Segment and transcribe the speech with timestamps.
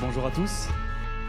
[0.00, 0.68] Bonjour à tous.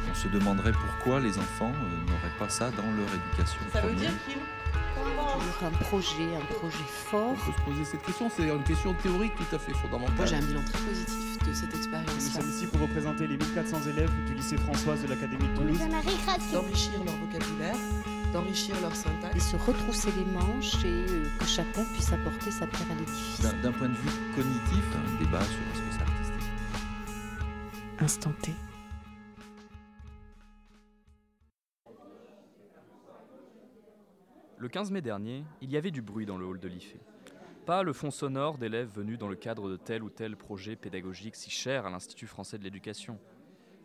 [0.10, 3.60] On se demanderait pourquoi les enfants euh, n'auraient pas ça dans leur éducation.
[3.72, 7.32] Ça veut dire qu'il Sur un projet, un projet fort.
[7.32, 10.16] On peut se poser cette question, c'est une question théorique tout à fait fondamentale.
[10.18, 12.42] Moi, j'ai un bilan très positif de cette Nous expérience-là.
[12.42, 15.80] sommes ici pour représenter les 1400 élèves du lycée Françoise de l'Académie de Toulouse.
[16.52, 17.76] d'enrichir leur vocabulaire,
[18.34, 19.36] d'enrichir leur syntaxe.
[19.36, 23.42] Et se retrousser les manches et euh, que chacun puisse apporter sa pierre à l'édifice.
[23.62, 26.11] D'un- point de vue cognitif, un débat sur ce que artistique.
[28.02, 28.34] Instant.
[34.58, 36.98] Le 15 mai dernier, il y avait du bruit dans le hall de l'IFE.
[37.68, 41.36] Pas le fond sonore d'élèves venus dans le cadre de tel ou tel projet pédagogique
[41.36, 43.20] si cher à l'Institut français de l'éducation.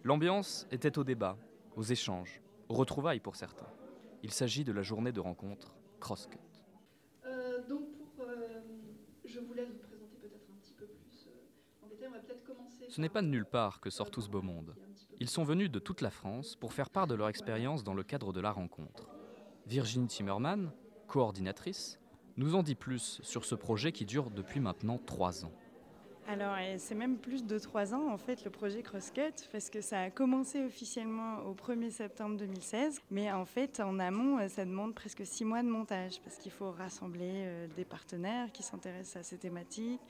[0.02, 1.36] L'ambiance était au débat,
[1.76, 3.68] aux échanges, aux retrouvailles pour certains.
[4.22, 6.38] Il s'agit de la journée de rencontre Crosscut.
[7.26, 8.62] Euh, donc pour, euh,
[9.26, 12.08] je vous laisse vous présenter peut-être un petit peu plus euh, en détail.
[12.08, 12.75] On va peut-être commencer.
[12.88, 14.74] Ce n'est pas de nulle part que sort tout ce beau monde.
[15.18, 18.02] Ils sont venus de toute la France pour faire part de leur expérience dans le
[18.02, 19.08] cadre de la rencontre.
[19.66, 20.70] Virginie Timmerman,
[21.08, 21.98] coordinatrice,
[22.36, 25.52] nous en dit plus sur ce projet qui dure depuis maintenant trois ans.
[26.28, 30.00] Alors, c'est même plus de trois ans, en fait, le projet Crosscut, parce que ça
[30.00, 33.00] a commencé officiellement au 1er septembre 2016.
[33.12, 36.50] Mais en fait, en amont, euh, ça demande presque six mois de montage, parce qu'il
[36.50, 40.00] faut rassembler euh, des partenaires qui s'intéressent à ces thématiques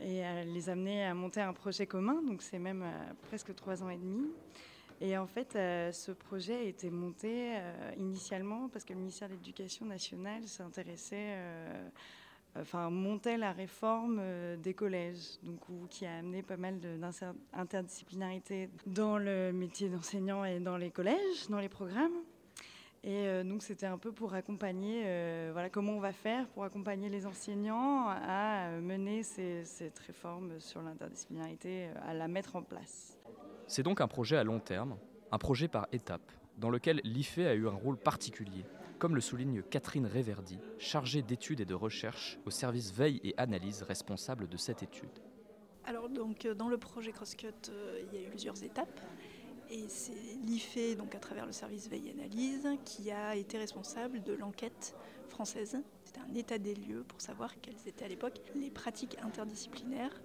[0.00, 2.22] et à les amener à monter un projet commun.
[2.22, 4.26] Donc, c'est même euh, presque trois ans et demi.
[5.00, 9.28] Et en fait, euh, ce projet a été monté euh, initialement parce que le ministère
[9.28, 11.36] de l'Éducation nationale s'intéressait
[12.56, 14.20] enfin, montait la réforme
[14.58, 20.76] des collèges, donc, qui a amené pas mal d'interdisciplinarité dans le métier d'enseignant et dans
[20.76, 22.12] les collèges, dans les programmes.
[23.04, 26.62] Et euh, donc c'était un peu pour accompagner, euh, voilà, comment on va faire pour
[26.62, 32.62] accompagner les enseignants à euh, mener ces- cette réforme sur l'interdisciplinarité, à la mettre en
[32.62, 33.18] place.
[33.66, 34.96] C'est donc un projet à long terme,
[35.32, 38.64] un projet par étapes, dans lequel l'IFE a eu un rôle particulier,
[39.00, 43.82] comme le souligne Catherine Réverdi, chargée d'études et de recherche au service veille et analyse
[43.82, 45.18] responsable de cette étude.
[45.84, 49.00] Alors donc dans le projet Crosscut, euh, il y a eu plusieurs étapes.
[49.74, 50.12] Et c'est
[50.44, 54.94] l'IFE, donc à travers le service veille analyse, qui a été responsable de l'enquête
[55.30, 55.78] française.
[56.04, 60.20] C'était un état des lieux pour savoir quelles étaient à l'époque les pratiques interdisciplinaires.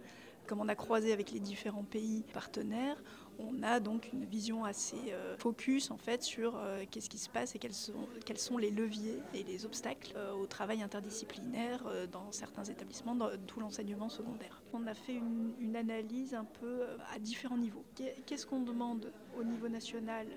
[0.47, 3.03] Comme on a croisé avec les différents pays partenaires,
[3.37, 7.29] on a donc une vision assez euh, focus en fait sur euh, qu'est-ce qui se
[7.29, 12.63] passe et quels sont, les leviers et les obstacles euh, au travail interdisciplinaire dans certains
[12.63, 14.63] établissements, dans tout l'enseignement secondaire.
[14.73, 16.83] On a fait une, analyse un peu
[17.13, 17.83] à différents niveaux.
[17.93, 20.27] Qu'est- Qu'est-ce qu'on demande au niveau national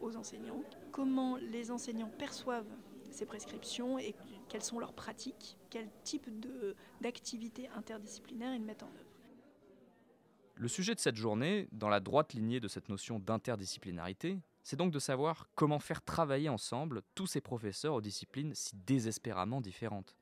[0.00, 0.64] aux enseignants?
[0.90, 2.66] Comment les enseignants perçoivent
[3.10, 4.14] ces prescriptions et
[4.48, 5.58] quelles sont leurs pratiques?
[5.68, 6.28] Quel type
[7.00, 9.09] d'activités interdisciplinaires ils mettent en œuvre?
[10.60, 14.92] Le sujet de cette journée, dans la droite lignée de cette notion d'interdisciplinarité, c'est donc
[14.92, 20.14] de savoir comment faire travailler ensemble tous ces professeurs aux disciplines si désespérément différentes.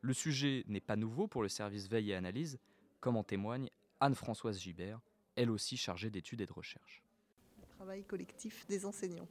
[0.00, 2.60] Le sujet n'est pas nouveau pour le service veille et analyse,
[3.00, 3.68] comme en témoigne
[3.98, 5.00] Anne-Françoise Gibert,
[5.34, 7.02] elle aussi chargée d'études et de recherche.
[7.70, 9.28] travail collectif des enseignants.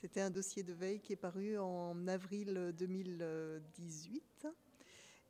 [0.00, 4.46] C'était un dossier de veille qui est paru en avril 2018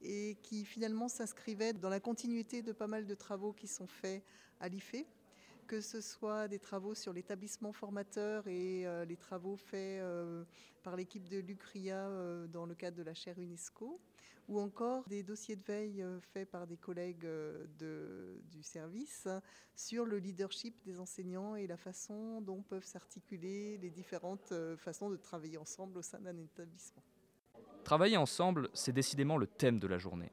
[0.03, 4.23] et qui finalement s'inscrivait dans la continuité de pas mal de travaux qui sont faits
[4.61, 5.05] à l'IFE,
[5.67, 10.45] que ce soit des travaux sur l'établissement formateur et euh, les travaux faits euh,
[10.83, 14.01] par l'équipe de l'UCRIA euh, dans le cadre de la chaire UNESCO,
[14.49, 17.27] ou encore des dossiers de veille faits par des collègues
[17.79, 19.29] du service
[19.77, 25.17] sur le leadership des enseignants et la façon dont peuvent s'articuler les différentes façons de
[25.17, 27.05] travailler ensemble au sein d'un établissement.
[27.85, 30.31] Travailler ensemble, c'est décidément le thème de la journée.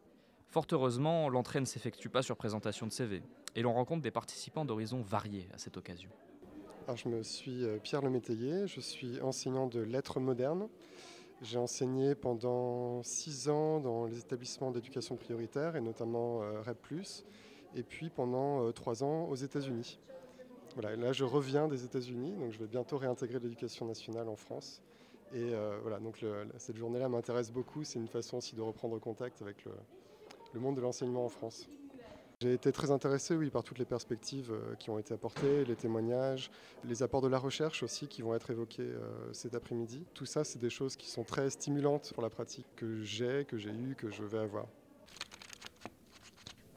[0.50, 3.24] Fort heureusement, l'entrée ne s'effectue pas sur présentation de CV,
[3.56, 6.12] et l'on rencontre des participants d'horizons variés à cette occasion.
[6.86, 10.68] Alors, je me suis euh, Pierre Lemétayer, je suis enseignant de lettres modernes.
[11.42, 17.02] J'ai enseigné pendant six ans dans les établissements d'éducation prioritaire et notamment euh, REP+,
[17.76, 20.00] et puis pendant euh, trois ans aux États-Unis.
[20.76, 24.82] Voilà, là je reviens des États-Unis, donc je vais bientôt réintégrer l'éducation nationale en France.
[25.34, 26.26] Et euh, voilà, donc
[26.58, 30.82] cette journée-là m'intéresse beaucoup, c'est une façon aussi de reprendre contact avec le, monde de
[30.82, 31.70] l'enseignement en France.
[32.42, 35.76] J'ai été très intéressé, oui, par toutes les perspectives euh, qui ont été apportées, les
[35.76, 36.50] témoignages,
[36.86, 40.06] les apports de la recherche aussi qui vont être évoqués euh, cet après-midi.
[40.14, 43.58] Tout ça, c'est des choses qui sont très stimulantes pour la pratique que j'ai, que
[43.58, 44.66] j'ai eue, que je vais avoir.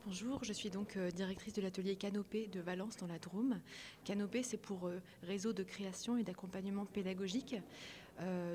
[0.04, 3.60] Bonjour, je suis donc directrice de l'atelier Canopée de Valence dans la Drôme.
[4.04, 4.90] Canopée, c'est pour
[5.22, 7.54] réseau de création et d'accompagnement pédagogique.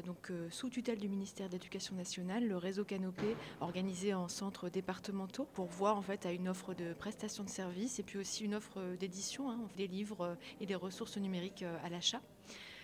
[0.05, 5.45] Donc, sous tutelle du ministère de l'Éducation nationale, le réseau Canopé, organisé en centres départementaux,
[5.53, 8.55] pour voir en fait à une offre de prestation de services et puis aussi une
[8.55, 12.21] offre d'édition, hein, des livres et des ressources numériques à l'achat.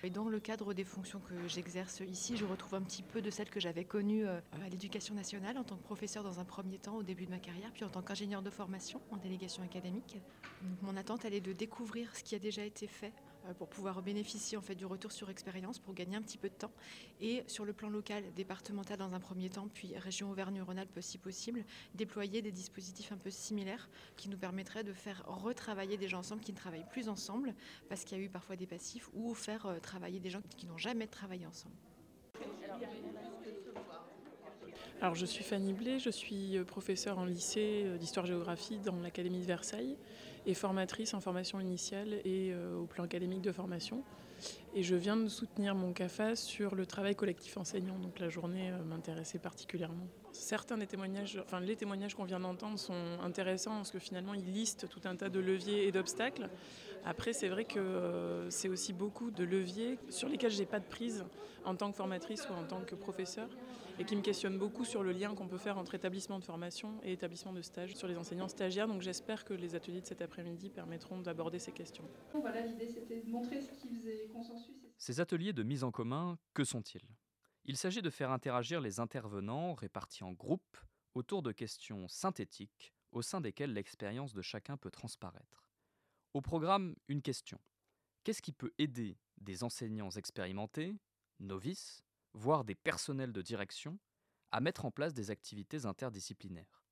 [0.06, 3.30] Et dans le cadre des fonctions que j'exerce ici, je retrouve un petit peu de
[3.30, 6.78] celles que j'avais connues euh, à l'éducation nationale en tant que professeur dans un premier
[6.78, 10.18] temps au début de ma carrière, puis en tant qu'ingénieur de formation en délégation académique.
[10.82, 14.02] mon attente, elle est de découvrir ce qui a déjà été fait euh, pour pouvoir
[14.02, 16.72] bénéficier en fait du retour sur expérience pour gagner un petit peu de temps
[17.20, 21.66] et sur le plan local, départemental dans un premier temps, puis région Auvergne-Rhône-Alpes si possible,
[21.96, 26.42] déployer des dispositifs un peu similaires qui nous permettraient de faire retravailler des gens ensemble
[26.42, 27.54] qui ne travaillent plus ensemble
[27.90, 30.66] parce qu'il y a eu parfois des passifs ou faire euh, travailler des gens qui
[30.66, 31.76] n'ont jamais travaillé ensemble.
[35.02, 39.46] Alors je suis Fanny Blé, je suis euh, professeure en lycée d'histoire-géographie dans l'Académie de
[39.46, 39.98] Versailles
[40.46, 44.04] et formatrice en formation initiale et euh, au plan académique de formation.
[44.76, 48.72] Et je viens de soutenir mon CAFA sur le travail collectif enseignant, donc la journée
[48.72, 50.08] euh, m'intéressait particulièrement.
[50.34, 54.52] Certains des témoignages, enfin les témoignages qu'on vient d'entendre sont intéressants parce que finalement ils
[54.52, 56.50] listent tout un tas de leviers et d'obstacles.
[57.06, 60.86] Après, c'est vrai que euh, c'est aussi beaucoup de leviers sur lesquels j'ai pas de
[60.86, 61.24] prise
[61.66, 63.50] en tant que formatrice ou en tant que professeur
[64.00, 66.94] et qui me questionnent beaucoup sur le lien qu'on peut faire entre établissement de formation
[67.04, 68.88] et établissement de stage sur les enseignants stagiaires.
[68.88, 72.06] Donc j'espère que les ateliers de cet après-midi permettront d'aborder ces questions.
[72.34, 74.74] Voilà, l'idée c'était de montrer ce qui faisait consensus.
[74.98, 77.02] Ces ateliers de mise en commun, que sont-ils?
[77.66, 80.78] Il s'agit de faire interagir les intervenants répartis en groupes
[81.14, 85.70] autour de questions synthétiques au sein desquelles l'expérience de chacun peut transparaître.
[86.34, 87.60] Au programme, une question.
[88.24, 90.98] Qu'est-ce qui peut aider des enseignants expérimentés,
[91.40, 93.98] novices, voire des personnels de direction,
[94.52, 96.84] à mettre en place des activités interdisciplinaires?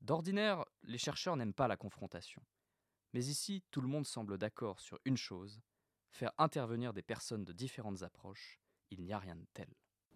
[0.00, 2.42] D'ordinaire, les chercheurs n'aiment pas la confrontation.
[3.12, 5.62] Mais ici, tout le monde semble d'accord sur une chose,
[6.10, 9.68] faire intervenir des personnes de différentes approches, il n'y a rien de tel.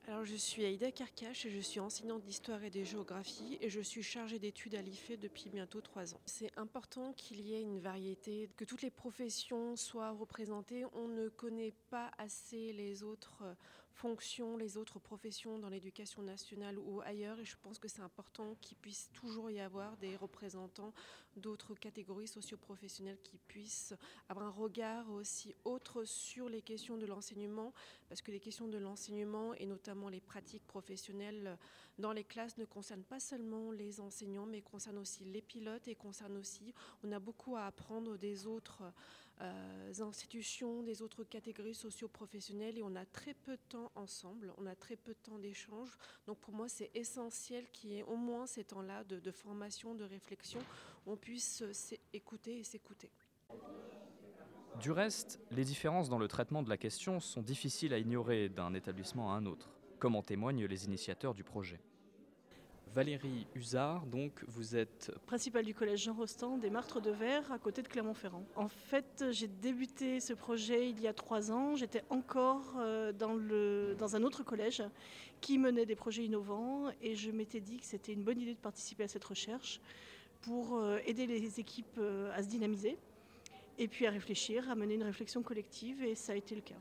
[0.08, 3.82] Alors, je suis Aïda Karkash et je suis enseignante d'histoire et de géographie et je
[3.82, 6.20] suis chargée d'études à l'IFE depuis bientôt trois ans.
[6.24, 10.86] C'est important qu'il y ait une variété, que toutes les professions soient représentées.
[10.94, 13.44] On ne connaît pas assez les autres
[13.92, 17.38] fonctions, les autres professions dans l'éducation nationale ou ailleurs.
[17.40, 20.92] Et je pense que c'est important qu'il puisse toujours y avoir des représentants
[21.36, 23.94] d'autres catégories socioprofessionnelles qui puissent
[24.28, 27.72] avoir un regard aussi autre sur les questions de l'enseignement,
[28.08, 31.56] parce que les questions de l'enseignement et notamment les pratiques professionnelles
[31.98, 35.94] dans les classes ne concernent pas seulement les enseignants, mais concernent aussi les pilotes et
[35.94, 38.82] concernent aussi, on a beaucoup à apprendre des autres
[40.00, 44.74] institutions, des autres catégories socio-professionnelles et on a très peu de temps ensemble, on a
[44.74, 45.90] très peu de temps d'échange.
[46.26, 50.04] Donc pour moi, c'est essentiel qu'il y ait au moins ces temps-là de, formation, de
[50.04, 50.60] réflexion,
[51.06, 51.62] où on puisse
[52.12, 53.10] écouter et s'écouter.
[54.80, 58.74] Du reste, les différences dans le traitement de la question sont difficiles à ignorer d'un
[58.74, 61.80] établissement à un autre, comme en témoignent les initiateurs du projet.
[62.94, 67.58] Valérie Usard, donc vous êtes principale du collège Jean Rostand des Martres de Verre à
[67.58, 68.44] côté de Clermont-Ferrand.
[68.56, 71.76] En fait, j'ai débuté ce projet il y a trois ans.
[71.76, 74.82] J'étais encore euh, dans, le, dans un autre collège
[75.40, 78.60] qui menait des projets innovants et je m'étais dit que c'était une bonne idée de
[78.60, 79.80] participer à cette recherche
[80.40, 82.96] pour euh, aider les équipes euh, à se dynamiser
[83.78, 86.74] et puis à réfléchir, à mener une réflexion collective et ça a été le cas.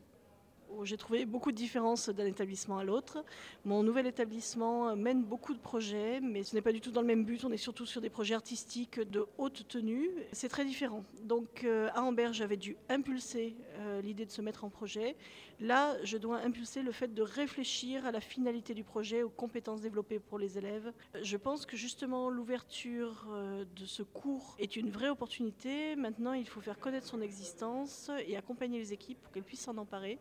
[0.84, 3.24] J'ai trouvé beaucoup de différences d'un établissement à l'autre.
[3.66, 7.08] Mon nouvel établissement mène beaucoup de projets, mais ce n'est pas du tout dans le
[7.08, 7.44] même but.
[7.46, 10.10] On est surtout sur des projets artistiques de haute tenue.
[10.32, 11.04] C'est très différent.
[11.24, 15.16] Donc euh, à Amber, j'avais dû impulser euh, l'idée de se mettre en projet.
[15.60, 19.82] Là, je dois impulser le fait de réfléchir à la finalité du projet, aux compétences
[19.82, 20.94] développées pour les élèves.
[21.22, 25.96] Je pense que justement l'ouverture euh, de ce cours est une vraie opportunité.
[25.96, 29.78] Maintenant, il faut faire connaître son existence et accompagner les équipes pour qu'elles puissent s'en
[29.78, 30.20] emparer.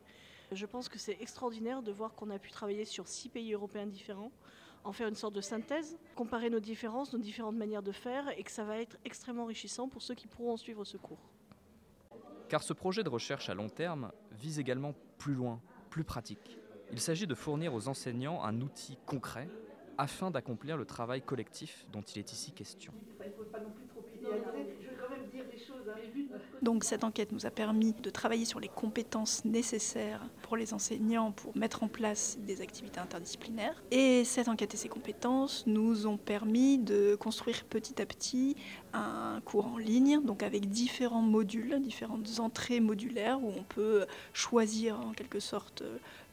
[0.52, 3.86] Je pense que c'est extraordinaire de voir qu'on a pu travailler sur six pays européens
[3.86, 4.30] différents,
[4.84, 8.44] en faire une sorte de synthèse, comparer nos différences, nos différentes manières de faire, et
[8.44, 11.30] que ça va être extrêmement enrichissant pour ceux qui pourront suivre ce cours.
[12.48, 15.60] Car ce projet de recherche à long terme vise également plus loin,
[15.90, 16.58] plus pratique.
[16.92, 19.48] Il s'agit de fournir aux enseignants un outil concret
[19.98, 22.92] afin d'accomplir le travail collectif dont il est ici question.
[26.62, 31.32] Donc cette enquête nous a permis de travailler sur les compétences nécessaires pour les enseignants
[31.32, 33.82] pour mettre en place des activités interdisciplinaires.
[33.90, 38.56] Et cette enquête et ces compétences nous ont permis de construire petit à petit
[38.92, 44.99] un cours en ligne, donc avec différents modules, différentes entrées modulaires où on peut choisir
[45.00, 45.82] en quelque sorte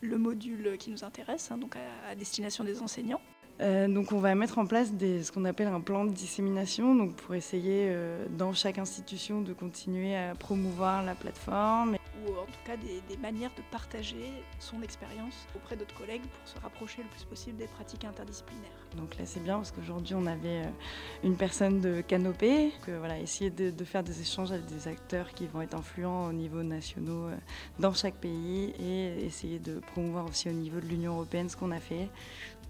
[0.02, 3.22] le module qui nous intéresse, hein, donc à destination des enseignants.
[3.62, 6.96] Euh, donc on va mettre en place ce qu'on appelle un plan de dissémination.
[6.96, 11.98] Donc pour essayer euh, dans chaque institution de continuer à promouvoir la plateforme.
[12.26, 16.48] Ou en tout cas des, des manières de partager son expérience auprès d'autres collègues pour
[16.48, 18.72] se rapprocher le plus possible des pratiques interdisciplinaires.
[18.98, 23.20] Donc là c'est bien parce qu'aujourd'hui on avait euh, une personne de canopée, que voilà,
[23.20, 26.64] essayer de, de, faire des échanges avec des acteurs qui vont être influents au niveau
[26.64, 27.36] nationaux euh,
[27.80, 31.72] dans chaque pays et essayer de promouvoir aussi au niveau de l'Union européenne ce qu'on
[31.72, 32.10] a fait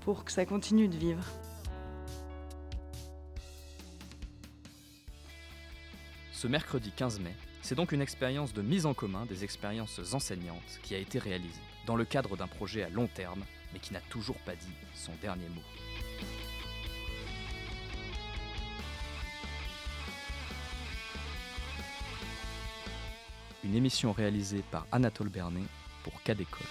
[0.03, 1.24] pour que ça continue de vivre.
[6.31, 10.79] Ce mercredi 15 mai, c'est donc une expérience de mise en commun des expériences enseignantes
[10.81, 14.01] qui a été réalisée, dans le cadre d'un projet à long terme, mais qui n'a
[14.10, 15.62] toujours pas dit son dernier mot.
[23.63, 25.63] Une émission réalisée par Anatole Bernet
[26.03, 26.67] pour Cadécole.